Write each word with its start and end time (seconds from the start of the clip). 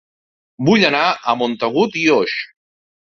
Vull 0.69 0.87
anar 0.89 1.03
a 1.33 1.37
Montagut 1.43 1.99
i 2.05 2.07
Oix 2.17 2.35